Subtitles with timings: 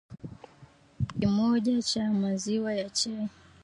[1.07, 3.27] kikombe kimoja cha maziwa ya chai